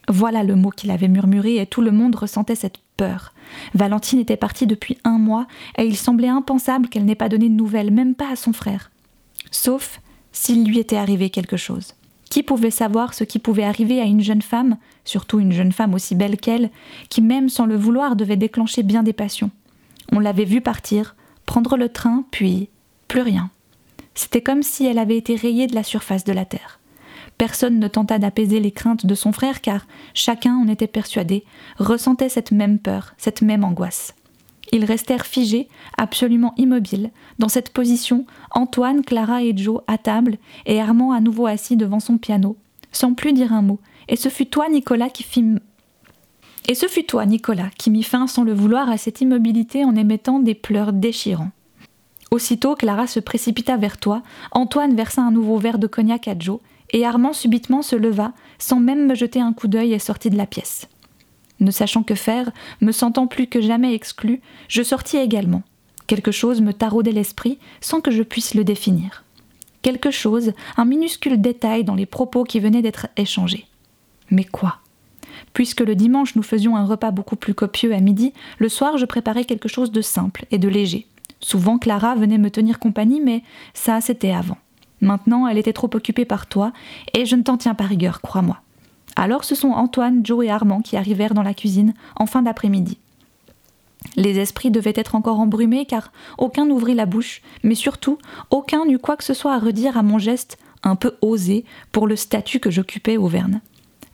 Voilà 0.09 0.43
le 0.43 0.57
mot 0.57 0.71
qu'il 0.71 0.91
avait 0.91 1.09
murmuré 1.09 1.57
et 1.57 1.67
tout 1.67 1.83
le 1.83 1.93
monde 1.93 2.17
ressentait 2.17 2.55
cette 2.55 2.79
peur. 2.97 3.33
Valentine 3.75 4.19
était 4.19 4.37
partie 4.37 4.67
depuis 4.67 4.99
un 5.05 5.19
mois 5.19 5.47
et 5.79 5.85
il 5.85 5.97
semblait 5.97 6.29
impensable 6.29 6.89
qu'elle 6.89 7.05
n'ait 7.05 7.15
pas 7.15 7.29
donné 7.29 7.49
de 7.49 7.55
nouvelles, 7.55 7.91
même 7.91 8.15
pas 8.15 8.31
à 8.31 8.37
son 8.37 8.53
frère. 8.53 8.91
Sauf 9.51 10.01
s'il 10.33 10.65
lui 10.65 10.79
était 10.79 10.97
arrivé 10.97 11.31
quelque 11.31 11.57
chose. 11.57 11.95
Qui 12.31 12.43
pouvait 12.43 12.71
savoir 12.71 13.15
ce 13.15 13.25
qui 13.25 13.41
pouvait 13.41 13.65
arriver 13.65 14.01
à 14.01 14.05
une 14.05 14.21
jeune 14.21 14.43
femme, 14.43 14.77
surtout 15.05 15.41
une 15.41 15.53
jeune 15.53 15.73
femme 15.73 15.95
aussi 15.95 16.15
belle 16.15 16.37
qu'elle, 16.37 16.71
qui 17.09 17.23
même 17.23 17.49
sans 17.49 17.67
le 17.67 17.77
vouloir 17.77 18.15
devait 18.15 18.37
déclencher 18.37 18.85
bien 18.85 19.03
des 19.03 19.13
passions 19.13 19.51
On 20.13 20.21
l'avait 20.21 20.45
vue 20.45 20.61
partir, 20.61 21.17
prendre 21.47 21.77
le 21.77 21.89
train, 21.89 22.25
puis 22.31 22.69
plus 23.09 23.23
rien. 23.23 23.51
C'était 24.15 24.43
comme 24.43 24.63
si 24.63 24.87
elle 24.87 24.99
avait 24.99 25.17
été 25.17 25.35
rayée 25.35 25.67
de 25.67 25.75
la 25.75 25.83
surface 25.83 26.25
de 26.25 26.33
la 26.33 26.45
terre. 26.45 26.80
Personne 27.41 27.79
ne 27.79 27.89
tenta 27.89 28.19
d'apaiser 28.19 28.61
les 28.61 28.71
craintes 28.71 29.07
de 29.07 29.15
son 29.15 29.33
frère 29.33 29.63
car 29.63 29.87
chacun 30.13 30.57
en 30.57 30.69
était 30.69 30.87
persuadé, 30.87 31.47
ressentait 31.79 32.29
cette 32.29 32.53
même 32.53 32.79
peur, 32.79 33.15
cette 33.17 33.41
même 33.41 33.65
angoisse. 33.65 34.15
Ils 34.73 34.85
restèrent 34.85 35.25
figés, 35.25 35.67
absolument 35.97 36.53
immobiles, 36.59 37.11
dans 37.39 37.49
cette 37.49 37.71
position, 37.71 38.27
Antoine, 38.51 39.03
Clara 39.03 39.43
et 39.43 39.57
Joe 39.57 39.81
à 39.87 39.97
table, 39.97 40.37
et 40.67 40.83
Armand 40.83 41.13
à 41.13 41.21
nouveau 41.21 41.47
assis 41.47 41.79
devant 41.79 41.99
son 41.99 42.19
piano, 42.19 42.59
sans 42.93 43.15
plus 43.15 43.33
dire 43.33 43.55
un 43.55 43.63
mot. 43.63 43.81
Et 44.09 44.17
ce 44.17 44.29
fut 44.29 44.45
toi, 44.45 44.69
Nicolas, 44.69 45.09
qui 45.09 45.23
fit 45.23 45.43
et 46.69 46.75
ce 46.75 46.89
fut 46.89 47.05
toi, 47.05 47.25
Nicolas, 47.25 47.71
qui 47.79 47.89
mit 47.89 48.03
fin 48.03 48.27
sans 48.27 48.45
le 48.45 48.53
vouloir 48.53 48.91
à 48.91 48.99
cette 48.99 49.23
immobilité 49.23 49.83
en 49.87 49.97
émettant 49.97 50.41
des 50.41 50.55
pleurs 50.55 50.93
déchirants. 50.93 51.53
Aussitôt, 52.31 52.75
Clara 52.75 53.07
se 53.07 53.19
précipita 53.19 53.79
vers 53.79 53.97
toi, 53.97 54.23
Antoine 54.53 54.95
versa 54.95 55.23
un 55.23 55.31
nouveau 55.31 55.57
verre 55.57 55.79
de 55.79 55.87
cognac 55.87 56.29
à 56.29 56.39
Joe, 56.39 56.61
et 56.93 57.05
Armand 57.05 57.33
subitement 57.33 57.83
se 57.83 57.97
leva, 57.97 58.33
sans 58.59 58.81
même 58.81 59.07
me 59.07 59.15
jeter 59.15 59.41
un 59.41 59.53
coup 59.53 59.69
d'œil 59.69 59.93
et 59.93 59.99
sortit 59.99 60.31
de 60.31 60.37
la 60.37 60.47
pièce. 60.47 60.89
Ne 61.61 61.71
sachant 61.71 62.03
que 62.03 62.15
faire, 62.15 62.51
me 62.81 62.93
sentant 62.93 63.27
plus 63.27 63.47
que 63.47 63.61
jamais 63.61 63.95
exclu, 63.95 64.41
je 64.69 64.83
sortis 64.83 65.19
également. 65.19 65.63
Quelque 66.07 66.33
chose 66.33 66.61
me 66.61 66.73
taraudait 66.73 67.13
l'esprit 67.13 67.59
sans 67.81 68.01
que 68.01 68.11
je 68.11 68.23
puisse 68.23 68.55
le 68.55 68.65
définir. 68.65 69.25
Quelque 69.83 70.11
chose, 70.11 70.53
un 70.77 70.85
minuscule 70.85 71.41
détail 71.41 71.85
dans 71.85 71.95
les 71.95 72.07
propos 72.07 72.45
qui 72.45 72.61
venaient 72.61 72.83
d'être 72.83 73.09
échangés. 73.17 73.67
Mais 74.31 74.45
quoi? 74.45 74.79
Puisque 75.53 75.81
le 75.81 75.95
dimanche 75.95 76.35
nous 76.37 76.43
faisions 76.43 76.77
un 76.77 76.85
repas 76.85 77.11
beaucoup 77.11 77.37
plus 77.37 77.55
copieux 77.55 77.95
à 77.95 78.01
midi, 78.01 78.33
le 78.59 78.69
soir 78.69 78.99
je 78.99 79.07
préparais 79.07 79.45
quelque 79.45 79.69
chose 79.69 79.93
de 79.93 80.01
simple 80.01 80.47
et 80.51 80.59
de 80.59 80.69
léger. 80.69 81.07
Souvent 81.41 81.79
Clara 81.79 82.15
venait 82.15 82.39
me 82.39 82.51
tenir 82.51 82.79
compagnie, 82.79 83.21
mais 83.21 83.43
ça 83.73 84.01
c'était 84.01 84.33
avant. 84.33 84.59
Maintenant, 85.01 85.47
elle 85.47 85.59
était 85.59 85.73
trop 85.73 85.91
occupée 85.95 86.25
par 86.25 86.47
toi, 86.47 86.73
et 87.15 87.27
je 87.27 87.37
ne 87.37 87.43
t'en 87.43 87.57
tiens 87.57 87.75
pas 87.75 87.85
rigueur, 87.85 88.21
crois-moi. 88.21 88.61
Alors 89.17 89.45
ce 89.45 89.55
sont 89.55 89.71
Antoine, 89.71 90.25
Joe 90.25 90.47
et 90.47 90.51
Armand 90.51 90.81
qui 90.81 90.97
arrivèrent 90.97 91.35
dans 91.35 91.43
la 91.43 91.55
cuisine 91.55 91.95
en 92.17 92.27
fin 92.27 92.43
d'après-midi. 92.43 92.99
Les 94.17 94.39
esprits 94.39 94.71
devaient 94.71 94.93
être 94.97 95.15
encore 95.15 95.41
embrumés 95.41 95.85
car 95.85 96.13
aucun 96.39 96.65
n'ouvrit 96.65 96.95
la 96.95 97.07
bouche, 97.07 97.43
mais 97.63 97.75
surtout 97.75 98.19
aucun 98.51 98.87
n'eut 98.87 98.99
quoi 98.99 99.17
que 99.17 99.25
ce 99.25 99.35
soit 99.35 99.55
à 99.55 99.59
redire 99.59 99.99
à 99.99 100.03
mon 100.03 100.19
geste 100.19 100.59
un 100.83 100.97
peu 100.97 101.17
osé 101.21 101.65
pour 101.93 102.07
le 102.07 102.17
statut 102.17 102.61
que 102.61 102.71
j'occupais 102.71 103.19
au 103.19 103.27
Verne. 103.27 103.61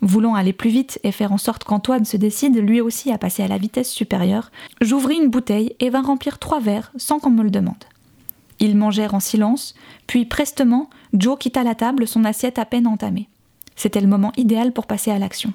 Voulant 0.00 0.35
aller 0.35 0.52
plus 0.52 0.71
vite 0.71 0.99
et 1.05 1.12
faire 1.12 1.33
en 1.33 1.38
sorte 1.38 1.64
qu'Antoine 1.64 2.05
se 2.05 2.16
décide 2.16 2.57
lui 2.57 2.81
aussi 2.81 3.12
à 3.12 3.19
passer 3.19 3.43
à 3.43 3.49
la 3.49 3.59
vitesse 3.59 3.90
supérieure, 3.90 4.50
j'ouvris 4.81 5.16
une 5.16 5.31
bouteille 5.31 5.75
et 5.81 5.88
vins 5.88 6.02
remplir 6.02 6.38
trois 6.38 6.61
verres 6.61 6.93
sans 6.97 7.19
qu'on 7.19 7.31
me 7.31 7.43
le 7.43 7.50
demande. 7.50 7.85
Ils 8.66 8.76
mangèrent 8.76 9.14
en 9.14 9.20
silence, 9.20 9.76
puis 10.08 10.25
prestement, 10.25 10.90
Joe 11.12 11.38
quitta 11.38 11.62
la 11.62 11.76
table, 11.76 12.08
son 12.08 12.25
assiette 12.25 12.58
à 12.58 12.64
peine 12.64 12.88
entamée. 12.88 13.28
C'était 13.76 14.00
le 14.00 14.08
moment 14.08 14.32
idéal 14.37 14.73
pour 14.73 14.88
passer 14.88 15.12
à 15.12 15.20
l'action. 15.20 15.52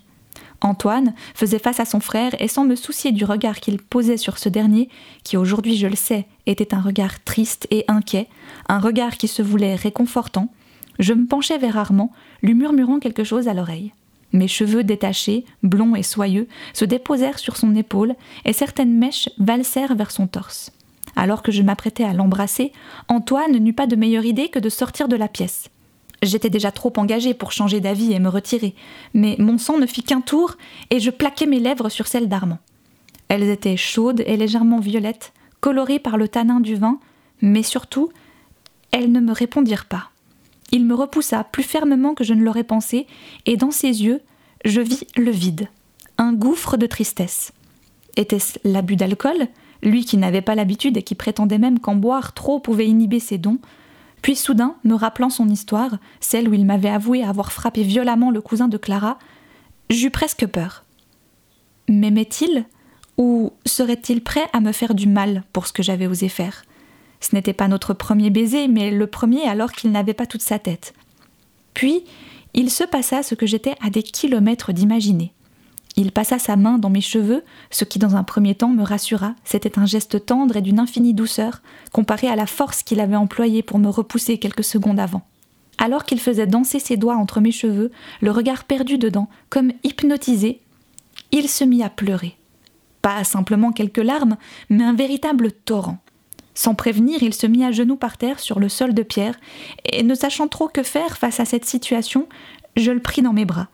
Antoine 0.61 1.13
faisait 1.33 1.59
face 1.59 1.81
à 1.81 1.85
son 1.85 1.99
frère 1.99 2.31
et 2.39 2.47
sans 2.47 2.63
me 2.63 2.77
soucier 2.77 3.11
du 3.11 3.25
regard 3.25 3.59
qu'il 3.59 3.79
posait 3.81 4.15
sur 4.15 4.37
ce 4.37 4.47
dernier, 4.47 4.87
qui 5.25 5.35
aujourd'hui 5.35 5.75
je 5.75 5.87
le 5.87 5.97
sais 5.97 6.25
était 6.45 6.73
un 6.73 6.79
regard 6.79 7.21
triste 7.25 7.67
et 7.69 7.83
inquiet, 7.89 8.29
un 8.69 8.79
regard 8.79 9.17
qui 9.17 9.27
se 9.27 9.41
voulait 9.41 9.75
réconfortant, 9.75 10.47
je 10.97 11.11
me 11.11 11.27
penchai 11.27 11.57
vers 11.57 11.77
Armand, 11.77 12.13
lui 12.41 12.53
murmurant 12.53 12.99
quelque 12.99 13.25
chose 13.25 13.49
à 13.49 13.53
l'oreille. 13.53 13.91
Mes 14.31 14.47
cheveux 14.47 14.85
détachés, 14.85 15.43
blonds 15.63 15.95
et 15.95 16.03
soyeux, 16.03 16.47
se 16.71 16.85
déposèrent 16.85 17.39
sur 17.39 17.57
son 17.57 17.75
épaule 17.75 18.15
et 18.45 18.53
certaines 18.53 18.97
mèches 18.97 19.27
valsèrent 19.37 19.95
vers 19.95 20.11
son 20.11 20.27
torse. 20.27 20.71
Alors 21.15 21.43
que 21.43 21.51
je 21.51 21.61
m'apprêtais 21.61 22.03
à 22.03 22.13
l'embrasser, 22.13 22.71
Antoine 23.07 23.57
n'eut 23.57 23.73
pas 23.73 23.87
de 23.87 23.95
meilleure 23.95 24.25
idée 24.25 24.49
que 24.49 24.59
de 24.59 24.69
sortir 24.69 25.07
de 25.07 25.15
la 25.15 25.27
pièce. 25.27 25.69
J'étais 26.23 26.49
déjà 26.51 26.71
trop 26.71 26.93
engagée 26.97 27.33
pour 27.33 27.51
changer 27.51 27.79
d'avis 27.79 28.13
et 28.13 28.19
me 28.19 28.29
retirer, 28.29 28.75
mais 29.13 29.35
mon 29.39 29.57
sang 29.57 29.77
ne 29.77 29.87
fit 29.87 30.03
qu'un 30.03 30.21
tour 30.21 30.55
et 30.91 30.99
je 30.99 31.09
plaquai 31.09 31.47
mes 31.47 31.59
lèvres 31.59 31.89
sur 31.89 32.07
celles 32.07 32.29
d'Armand. 32.29 32.59
Elles 33.27 33.49
étaient 33.49 33.77
chaudes 33.77 34.23
et 34.25 34.37
légèrement 34.37 34.79
violettes, 34.79 35.33
colorées 35.61 35.99
par 35.99 36.17
le 36.17 36.27
tanin 36.27 36.59
du 36.59 36.75
vin, 36.75 36.99
mais 37.41 37.63
surtout, 37.63 38.11
elles 38.91 39.11
ne 39.11 39.19
me 39.19 39.31
répondirent 39.31 39.85
pas. 39.85 40.09
Il 40.71 40.85
me 40.85 40.93
repoussa 40.93 41.43
plus 41.43 41.63
fermement 41.63 42.13
que 42.13 42.23
je 42.23 42.33
ne 42.33 42.43
l'aurais 42.43 42.63
pensé, 42.63 43.07
et 43.45 43.57
dans 43.57 43.71
ses 43.71 44.03
yeux, 44.03 44.21
je 44.63 44.81
vis 44.81 45.05
le 45.15 45.31
vide, 45.31 45.69
un 46.17 46.33
gouffre 46.33 46.77
de 46.77 46.85
tristesse. 46.85 47.51
Était-ce 48.15 48.59
l'abus 48.63 48.95
d'alcool, 48.95 49.47
lui 49.83 50.05
qui 50.05 50.17
n'avait 50.17 50.41
pas 50.41 50.55
l'habitude 50.55 50.97
et 50.97 51.03
qui 51.03 51.15
prétendait 51.15 51.57
même 51.57 51.79
qu'en 51.79 51.95
boire 51.95 52.33
trop 52.33 52.59
pouvait 52.59 52.87
inhiber 52.87 53.19
ses 53.19 53.37
dons 53.37 53.59
puis 54.21 54.35
soudain, 54.35 54.75
me 54.83 54.93
rappelant 54.93 55.29
son 55.29 55.49
histoire, 55.49 55.97
celle 56.19 56.47
où 56.47 56.53
il 56.53 56.65
m'avait 56.65 56.89
avoué 56.89 57.23
avoir 57.23 57.51
frappé 57.51 57.83
violemment 57.83 58.31
le 58.31 58.41
cousin 58.41 58.67
de 58.67 58.77
Clara, 58.77 59.17
j'eus 59.89 60.11
presque 60.11 60.45
peur. 60.45 60.83
M'aimait-il 61.89 62.65
ou 63.17 63.51
serait-il 63.65 64.23
prêt 64.23 64.47
à 64.53 64.59
me 64.59 64.71
faire 64.71 64.93
du 64.93 65.07
mal 65.07 65.43
pour 65.53 65.67
ce 65.67 65.73
que 65.73 65.83
j'avais 65.83 66.07
osé 66.07 66.29
faire? 66.29 66.63
Ce 67.19 67.35
n'était 67.35 67.53
pas 67.53 67.67
notre 67.67 67.93
premier 67.93 68.29
baiser, 68.29 68.67
mais 68.67 68.91
le 68.91 69.07
premier 69.07 69.43
alors 69.43 69.71
qu'il 69.71 69.91
n'avait 69.91 70.13
pas 70.13 70.25
toute 70.25 70.41
sa 70.41 70.59
tête. 70.59 70.93
Puis, 71.73 72.03
il 72.53 72.69
se 72.69 72.83
passa 72.83 73.23
ce 73.23 73.35
que 73.35 73.45
j'étais 73.45 73.75
à 73.81 73.89
des 73.89 74.03
kilomètres 74.03 74.71
d'imaginer. 74.71 75.33
Il 75.97 76.11
passa 76.11 76.39
sa 76.39 76.55
main 76.55 76.77
dans 76.77 76.89
mes 76.89 77.01
cheveux, 77.01 77.43
ce 77.69 77.83
qui 77.83 77.99
dans 77.99 78.15
un 78.15 78.23
premier 78.23 78.55
temps 78.55 78.69
me 78.69 78.83
rassura. 78.83 79.35
C'était 79.43 79.77
un 79.77 79.85
geste 79.85 80.25
tendre 80.25 80.55
et 80.55 80.61
d'une 80.61 80.79
infinie 80.79 81.13
douceur, 81.13 81.61
comparé 81.91 82.27
à 82.27 82.35
la 82.35 82.45
force 82.45 82.83
qu'il 82.83 82.99
avait 82.99 83.15
employée 83.15 83.61
pour 83.61 83.77
me 83.77 83.89
repousser 83.89 84.37
quelques 84.37 84.63
secondes 84.63 84.99
avant. 84.99 85.23
Alors 85.77 86.05
qu'il 86.05 86.19
faisait 86.19 86.47
danser 86.47 86.79
ses 86.79 86.95
doigts 86.95 87.17
entre 87.17 87.41
mes 87.41 87.51
cheveux, 87.51 87.91
le 88.21 88.31
regard 88.31 88.63
perdu 88.63 88.97
dedans, 88.97 89.27
comme 89.49 89.71
hypnotisé, 89.83 90.61
il 91.31 91.49
se 91.49 91.63
mit 91.63 91.83
à 91.83 91.89
pleurer. 91.89 92.37
Pas 93.01 93.23
simplement 93.23 93.71
quelques 93.71 93.97
larmes, 93.97 94.37
mais 94.69 94.83
un 94.83 94.93
véritable 94.93 95.51
torrent. 95.51 95.97
Sans 96.53 96.75
prévenir, 96.75 97.23
il 97.23 97.33
se 97.33 97.47
mit 97.47 97.63
à 97.63 97.71
genoux 97.71 97.95
par 97.95 98.17
terre 98.17 98.39
sur 98.39 98.59
le 98.59 98.69
sol 98.69 98.93
de 98.93 99.03
pierre, 99.03 99.39
et 99.85 100.03
ne 100.03 100.13
sachant 100.13 100.47
trop 100.47 100.67
que 100.67 100.83
faire 100.83 101.17
face 101.17 101.39
à 101.39 101.45
cette 101.45 101.65
situation, 101.65 102.27
je 102.75 102.91
le 102.91 102.99
pris 102.99 103.21
dans 103.21 103.33
mes 103.33 103.45
bras. 103.45 103.69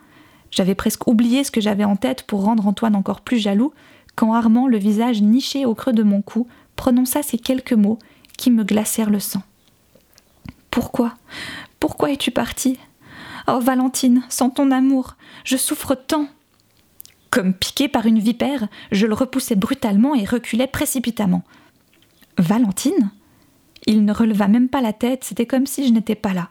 J'avais 0.57 0.73
presque 0.73 1.05
oublié 1.05 1.43
ce 1.43 1.51
que 1.51 1.61
j'avais 1.61 1.83
en 1.83 1.95
tête 1.95 2.23
pour 2.23 2.43
rendre 2.43 2.65
Antoine 2.65 2.95
encore 2.95 3.21
plus 3.21 3.37
jaloux, 3.37 3.75
quand 4.15 4.33
Armand, 4.33 4.67
le 4.67 4.79
visage 4.79 5.21
niché 5.21 5.67
au 5.67 5.75
creux 5.75 5.93
de 5.93 6.01
mon 6.01 6.23
cou, 6.23 6.47
prononça 6.75 7.21
ces 7.21 7.37
quelques 7.37 7.73
mots 7.73 7.99
qui 8.39 8.49
me 8.49 8.63
glacèrent 8.63 9.11
le 9.11 9.19
sang. 9.19 9.43
Pourquoi? 10.71 11.13
Pourquoi 11.79 12.11
es-tu 12.11 12.31
partie? 12.31 12.79
Oh 13.47 13.59
Valentine, 13.59 14.23
sans 14.29 14.49
ton 14.49 14.71
amour, 14.71 15.15
je 15.43 15.57
souffre 15.57 15.93
tant. 15.93 16.27
Comme 17.29 17.53
piqué 17.53 17.87
par 17.87 18.07
une 18.07 18.17
vipère, 18.17 18.67
je 18.91 19.05
le 19.05 19.13
repoussai 19.13 19.55
brutalement 19.55 20.15
et 20.15 20.25
reculai 20.25 20.65
précipitamment. 20.65 21.43
Valentine? 22.39 23.11
Il 23.85 24.03
ne 24.05 24.11
releva 24.11 24.47
même 24.47 24.69
pas 24.69 24.81
la 24.81 24.91
tête, 24.91 25.23
c'était 25.23 25.45
comme 25.45 25.67
si 25.67 25.87
je 25.87 25.93
n'étais 25.93 26.15
pas 26.15 26.33
là. 26.33 26.49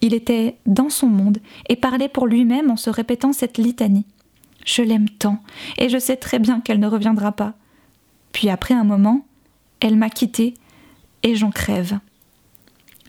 Il 0.00 0.14
était 0.14 0.56
dans 0.66 0.90
son 0.90 1.06
monde 1.06 1.38
et 1.68 1.76
parlait 1.76 2.08
pour 2.08 2.26
lui-même 2.26 2.70
en 2.70 2.76
se 2.76 2.90
répétant 2.90 3.32
cette 3.32 3.58
litanie. 3.58 4.06
Je 4.64 4.82
l'aime 4.82 5.08
tant, 5.08 5.42
et 5.78 5.88
je 5.88 5.98
sais 5.98 6.16
très 6.16 6.38
bien 6.38 6.60
qu'elle 6.60 6.80
ne 6.80 6.86
reviendra 6.86 7.32
pas. 7.32 7.54
Puis 8.32 8.50
après 8.50 8.74
un 8.74 8.84
moment, 8.84 9.26
elle 9.80 9.96
m'a 9.96 10.10
quitté, 10.10 10.54
et 11.22 11.34
j'en 11.34 11.50
crève. 11.50 11.98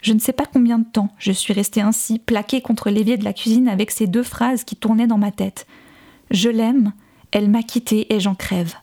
Je 0.01 0.13
ne 0.13 0.19
sais 0.19 0.34
pas 0.34 0.46
combien 0.46 0.79
de 0.79 0.86
temps 0.86 1.10
je 1.19 1.31
suis 1.31 1.53
restée 1.53 1.81
ainsi, 1.81 2.19
plaquée 2.19 2.62
contre 2.62 2.89
l'évier 2.89 3.17
de 3.17 3.25
la 3.25 3.34
cuisine 3.34 3.67
avec 3.67 3.91
ces 3.91 4.08
deux 4.08 4.24
phrases 4.24 4.63
qui 4.63 4.75
tournaient 4.75 5.08
dans 5.08 5.17
ma 5.17 5.31
tête. 5.31 5.67
Je 6.31 6.50
l'aime, 6.50 6.93
elle 7.31 7.50
m'a 7.50 7.63
quitté 7.63 8.13
et 8.13 8.19
j'en 8.19 8.36
crève. 8.36 8.75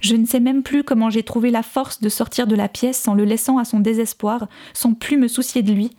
Je 0.00 0.16
ne 0.16 0.26
sais 0.26 0.40
même 0.40 0.62
plus 0.62 0.82
comment 0.82 1.10
j'ai 1.10 1.22
trouvé 1.22 1.50
la 1.50 1.62
force 1.62 2.00
de 2.00 2.08
sortir 2.08 2.46
de 2.46 2.56
la 2.56 2.68
pièce 2.68 3.00
sans 3.00 3.14
le 3.14 3.24
laissant 3.24 3.58
à 3.58 3.64
son 3.64 3.78
désespoir, 3.78 4.48
sans 4.72 4.94
plus 4.94 5.16
me 5.16 5.28
soucier 5.28 5.62
de 5.62 5.72
lui, 5.72 5.90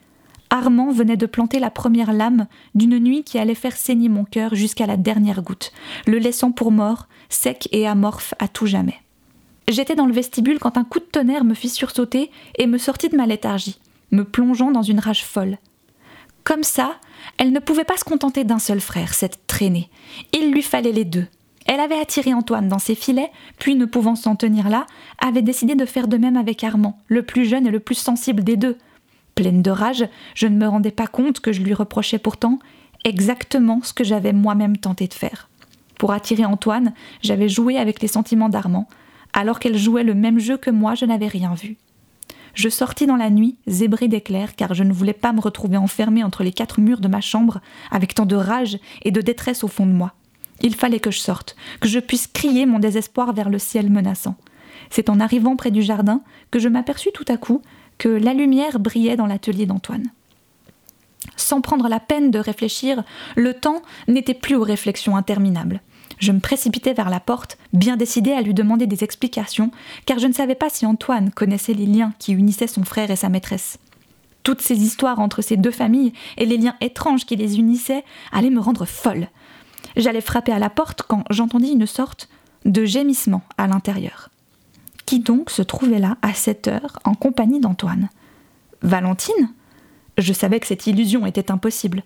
Armand 0.53 0.91
venait 0.91 1.17
de 1.17 1.25
planter 1.25 1.57
la 1.57 1.71
première 1.71 2.13
lame 2.13 2.45
d'une 2.75 2.99
nuit 2.99 3.23
qui 3.23 3.39
allait 3.39 3.55
faire 3.55 3.75
saigner 3.75 4.07
mon 4.07 4.23
cœur 4.23 4.53
jusqu'à 4.53 4.85
la 4.85 4.97
dernière 4.97 5.41
goutte, 5.41 5.71
le 6.05 6.19
laissant 6.19 6.51
pour 6.51 6.71
mort, 6.71 7.07
sec 7.27 7.67
et 7.71 7.87
amorphe 7.87 8.35
à 8.37 8.47
tout 8.47 8.67
jamais. 8.67 9.01
J'étais 9.67 9.95
dans 9.95 10.05
le 10.05 10.13
vestibule 10.13 10.59
quand 10.59 10.77
un 10.77 10.83
coup 10.83 10.99
de 10.99 11.05
tonnerre 11.05 11.43
me 11.43 11.55
fit 11.55 11.69
sursauter 11.69 12.29
et 12.59 12.67
me 12.67 12.77
sortit 12.77 13.09
de 13.09 13.17
ma 13.17 13.25
léthargie, 13.25 13.79
me 14.11 14.23
plongeant 14.23 14.69
dans 14.69 14.83
une 14.83 14.99
rage 14.99 15.25
folle. 15.25 15.57
Comme 16.43 16.63
ça, 16.63 16.97
elle 17.39 17.51
ne 17.51 17.59
pouvait 17.59 17.83
pas 17.83 17.97
se 17.97 18.03
contenter 18.03 18.43
d'un 18.43 18.59
seul 18.59 18.79
frère, 18.79 19.15
cette 19.15 19.47
traînée. 19.47 19.89
Il 20.33 20.51
lui 20.51 20.61
fallait 20.61 20.91
les 20.91 21.05
deux. 21.05 21.25
Elle 21.65 21.79
avait 21.79 21.99
attiré 21.99 22.31
Antoine 22.31 22.67
dans 22.67 22.77
ses 22.77 22.93
filets, 22.93 23.31
puis 23.57 23.73
ne 23.73 23.85
pouvant 23.85 24.15
s'en 24.15 24.35
tenir 24.35 24.69
là, 24.69 24.85
avait 25.17 25.41
décidé 25.41 25.73
de 25.73 25.85
faire 25.85 26.07
de 26.07 26.17
même 26.17 26.37
avec 26.37 26.63
Armand, 26.63 26.99
le 27.07 27.23
plus 27.23 27.45
jeune 27.45 27.65
et 27.65 27.71
le 27.71 27.79
plus 27.79 27.95
sensible 27.95 28.43
des 28.43 28.55
deux, 28.55 28.77
Pleine 29.35 29.61
de 29.61 29.71
rage, 29.71 30.07
je 30.35 30.47
ne 30.47 30.57
me 30.57 30.67
rendais 30.67 30.91
pas 30.91 31.07
compte 31.07 31.39
que 31.39 31.51
je 31.51 31.61
lui 31.61 31.73
reprochais 31.73 32.19
pourtant 32.19 32.59
exactement 33.03 33.81
ce 33.83 33.93
que 33.93 34.03
j'avais 34.03 34.33
moi-même 34.33 34.77
tenté 34.77 35.07
de 35.07 35.13
faire. 35.13 35.49
Pour 35.97 36.11
attirer 36.11 36.45
Antoine, 36.45 36.93
j'avais 37.21 37.49
joué 37.49 37.77
avec 37.77 38.01
les 38.01 38.07
sentiments 38.07 38.49
d'Armand, 38.49 38.87
alors 39.33 39.59
qu'elle 39.59 39.77
jouait 39.77 40.03
le 40.03 40.13
même 40.13 40.39
jeu 40.39 40.57
que 40.57 40.69
moi, 40.69 40.95
je 40.95 41.05
n'avais 41.05 41.27
rien 41.27 41.53
vu. 41.53 41.77
Je 42.53 42.69
sortis 42.69 43.07
dans 43.07 43.15
la 43.15 43.31
nuit, 43.31 43.55
zébré 43.65 44.07
d'éclairs, 44.07 44.55
car 44.55 44.75
je 44.75 44.83
ne 44.83 44.93
voulais 44.93 45.13
pas 45.13 45.33
me 45.33 45.41
retrouver 45.41 45.77
enfermé 45.77 46.23
entre 46.23 46.43
les 46.43 46.51
quatre 46.51 46.79
murs 46.79 46.99
de 46.99 47.07
ma 47.07 47.21
chambre, 47.21 47.61
avec 47.89 48.13
tant 48.13 48.27
de 48.27 48.35
rage 48.35 48.77
et 49.01 49.11
de 49.11 49.21
détresse 49.21 49.63
au 49.63 49.67
fond 49.67 49.87
de 49.87 49.91
moi. 49.91 50.13
Il 50.61 50.75
fallait 50.75 50.99
que 50.99 51.09
je 51.09 51.19
sorte, 51.19 51.55
que 51.81 51.89
je 51.89 51.99
puisse 51.99 52.27
crier 52.27 52.67
mon 52.67 52.77
désespoir 52.77 53.33
vers 53.33 53.49
le 53.49 53.57
ciel 53.57 53.89
menaçant. 53.89 54.35
C'est 54.91 55.09
en 55.09 55.19
arrivant 55.19 55.55
près 55.55 55.71
du 55.71 55.81
jardin 55.81 56.21
que 56.51 56.59
je 56.59 56.69
m'aperçus 56.69 57.09
tout 57.13 57.25
à 57.27 57.37
coup 57.37 57.61
que 57.97 58.09
la 58.09 58.33
lumière 58.33 58.79
brillait 58.79 59.15
dans 59.15 59.25
l'atelier 59.25 59.65
d'Antoine. 59.65 60.11
Sans 61.35 61.61
prendre 61.61 61.87
la 61.87 61.99
peine 61.99 62.31
de 62.31 62.39
réfléchir, 62.39 63.03
le 63.35 63.53
temps 63.53 63.81
n'était 64.07 64.33
plus 64.33 64.55
aux 64.55 64.63
réflexions 64.63 65.15
interminables. 65.15 65.81
Je 66.19 66.31
me 66.31 66.39
précipitai 66.39 66.93
vers 66.93 67.09
la 67.09 67.19
porte, 67.19 67.57
bien 67.73 67.97
décidé 67.97 68.31
à 68.31 68.41
lui 68.41 68.53
demander 68.53 68.87
des 68.87 69.03
explications, 69.03 69.71
car 70.05 70.19
je 70.19 70.27
ne 70.27 70.33
savais 70.33 70.55
pas 70.55 70.69
si 70.69 70.85
Antoine 70.85 71.31
connaissait 71.31 71.73
les 71.73 71.85
liens 71.85 72.13
qui 72.19 72.33
unissaient 72.33 72.67
son 72.67 72.83
frère 72.83 73.11
et 73.11 73.15
sa 73.15 73.29
maîtresse. 73.29 73.77
Toutes 74.43 74.61
ces 74.61 74.83
histoires 74.83 75.19
entre 75.19 75.41
ces 75.41 75.57
deux 75.57 75.71
familles 75.71 76.13
et 76.37 76.45
les 76.45 76.57
liens 76.57 76.75
étranges 76.81 77.25
qui 77.25 77.35
les 77.35 77.57
unissaient 77.57 78.03
allaient 78.31 78.49
me 78.49 78.59
rendre 78.59 78.85
folle. 78.85 79.27
J'allais 79.95 80.21
frapper 80.21 80.51
à 80.51 80.59
la 80.59 80.69
porte 80.69 81.01
quand 81.03 81.23
j'entendis 81.29 81.71
une 81.71 81.87
sorte 81.87 82.29
de 82.65 82.85
gémissement 82.85 83.41
à 83.57 83.67
l'intérieur. 83.67 84.29
Qui 85.05 85.19
donc 85.19 85.49
se 85.49 85.61
trouvait 85.61 85.99
là 85.99 86.17
à 86.21 86.33
cette 86.33 86.67
heure 86.67 86.99
en 87.03 87.13
compagnie 87.13 87.59
d'Antoine 87.59 88.09
Valentine? 88.81 89.53
Je 90.17 90.33
savais 90.33 90.59
que 90.59 90.67
cette 90.67 90.87
illusion 90.87 91.25
était 91.25 91.51
impossible. 91.51 92.03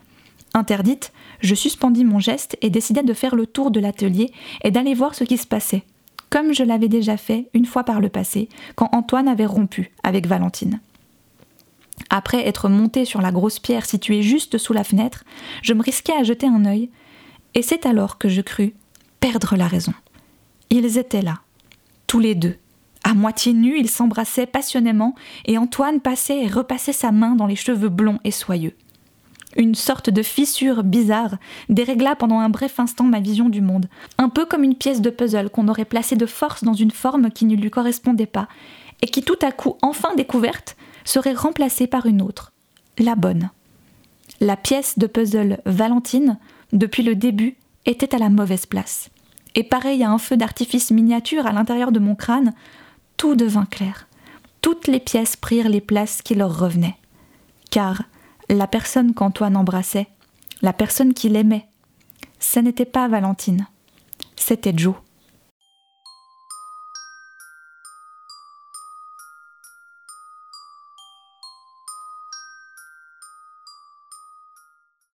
Interdite, 0.54 1.12
je 1.42 1.56
suspendis 1.56 2.06
mon 2.06 2.20
geste 2.20 2.58
et 2.62 2.70
décidai 2.70 3.04
de 3.04 3.14
faire 3.14 3.36
le 3.36 3.46
tour 3.46 3.70
de 3.70 3.80
l'atelier 3.80 4.32
et 4.64 4.72
d'aller 4.72 4.94
voir 4.94 5.14
ce 5.14 5.24
qui 5.24 5.38
se 5.38 5.46
passait, 5.46 5.84
comme 6.30 6.54
je 6.54 6.64
l'avais 6.64 6.88
déjà 6.88 7.18
fait 7.18 7.50
une 7.54 7.66
fois 7.66 7.84
par 7.84 8.00
le 8.00 8.10
passé, 8.10 8.50
quand 8.76 8.90
Antoine 8.94 9.28
avait 9.28 9.46
rompu 9.46 9.92
avec 10.04 10.26
Valentine. 10.26 10.80
Après 12.10 12.48
être 12.48 12.70
monté 12.70 13.06
sur 13.06 13.22
la 13.22 13.32
grosse 13.32 13.60
pierre 13.60 13.86
située 13.86 14.22
juste 14.22 14.58
sous 14.58 14.74
la 14.74 14.84
fenêtre, 14.84 15.24
je 15.62 15.74
me 15.74 15.84
risquai 15.84 16.14
à 16.14 16.24
jeter 16.24 16.48
un 16.48 16.66
œil, 16.66 16.90
et 17.54 17.62
c'est 17.62 17.86
alors 17.86 18.18
que 18.18 18.30
je 18.30 18.42
crus 18.42 18.72
perdre 19.20 19.56
la 19.58 19.68
raison. 19.68 19.94
Ils 20.70 20.98
étaient 20.98 21.22
là, 21.22 21.40
tous 22.08 22.20
les 22.20 22.36
deux, 22.36 22.56
à 23.08 23.14
moitié 23.14 23.54
nus, 23.54 23.80
ils 23.80 23.90
s'embrassaient 23.90 24.46
passionnément, 24.46 25.16
et 25.46 25.58
Antoine 25.58 26.02
passait 26.02 26.44
et 26.44 26.48
repassait 26.48 26.92
sa 26.92 27.14
main 27.14 27.36
dans 27.36 27.46
les 27.46 27.56
cheveux 27.56 27.88
blonds 27.88 28.20
et 28.26 28.32
soyeux. 28.32 28.76
Une 29.56 29.76
sorte 29.76 30.10
de 30.10 30.22
fissure 30.22 30.84
bizarre 30.84 31.38
dérégla 31.70 32.18
pendant 32.18 32.40
un 32.40 32.50
bref 32.50 32.82
instant 32.82 33.06
ma 33.06 33.22
vision 33.22 33.48
du 33.48 33.62
monde, 33.62 33.88
un 34.18 34.28
peu 34.28 34.46
comme 34.46 34.66
une 34.66 34.76
pièce 34.76 35.00
de 35.00 35.10
puzzle 35.10 35.50
qu'on 35.50 35.70
aurait 35.70 35.86
placée 35.86 36.18
de 36.18 36.26
force 36.26 36.66
dans 36.66 36.74
une 36.74 36.92
forme 36.92 37.32
qui 37.32 37.46
ne 37.46 37.56
lui 37.56 37.70
correspondait 37.70 38.26
pas, 38.26 38.50
et 39.02 39.08
qui 39.08 39.24
tout 39.24 39.40
à 39.42 39.54
coup, 39.54 39.78
enfin 39.82 40.14
découverte, 40.18 40.76
serait 41.06 41.34
remplacée 41.34 41.88
par 41.88 42.08
une 42.08 42.22
autre, 42.22 42.52
la 43.00 43.16
bonne. 43.16 43.52
La 44.42 44.58
pièce 44.58 45.00
de 45.00 45.08
puzzle 45.08 45.60
Valentine, 45.66 46.38
depuis 46.74 47.04
le 47.04 47.16
début, 47.16 47.56
était 47.86 48.14
à 48.14 48.18
la 48.20 48.28
mauvaise 48.28 48.66
place. 48.66 49.10
Et 49.56 49.64
pareil 49.64 50.04
à 50.04 50.12
un 50.12 50.18
feu 50.18 50.36
d'artifice 50.36 50.92
miniature 50.92 51.48
à 51.48 51.54
l'intérieur 51.54 51.94
de 51.94 52.00
mon 52.00 52.14
crâne, 52.14 52.54
tout 53.18 53.36
devint 53.36 53.66
clair. 53.66 54.08
Toutes 54.62 54.88
les 54.88 55.00
pièces 55.00 55.36
prirent 55.36 55.70
les 55.70 55.82
places 55.82 56.22
qui 56.22 56.36
leur 56.36 56.58
revenaient. 56.58 56.98
Car 57.72 58.04
la 58.50 58.68
personne 58.68 59.14
qu'Antoine 59.14 59.58
embrassait, 59.58 60.08
la 60.62 60.74
personne 60.74 61.14
qu'il 61.14 61.36
aimait, 61.36 61.68
ce 62.40 62.60
n'était 62.60 62.86
pas 62.86 63.08
Valentine, 63.08 63.68
c'était 64.36 64.74
Joe. 64.76 64.96